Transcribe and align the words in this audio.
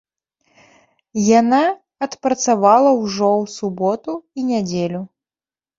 Яна 1.39 1.61
адпрацавала 2.07 2.91
ўжо 3.03 3.31
ў 3.41 3.45
суботу 3.61 4.11
і 4.37 4.51
нядзелю. 4.53 5.01